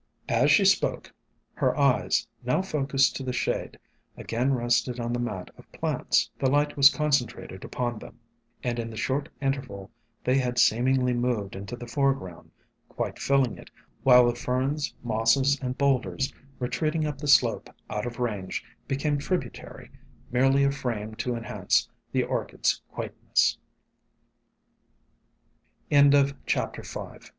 [0.29, 1.13] As she spoke,
[1.53, 3.77] her eyes, now focused to the shade,
[4.17, 6.31] again rested on the mat of plants.
[6.39, 8.17] The light was concentrated upon them,
[8.63, 11.85] and in the 156 SOME HUMBLE ORCHIDS short interval they had seemingly moved into the
[11.85, 12.49] foreground,
[12.89, 13.69] quite filling it,
[14.01, 19.91] while the Ferns, Mosses and boulders, retreating up the slope out of range, became tributary,
[20.31, 22.79] merely a frame to enhance the Orch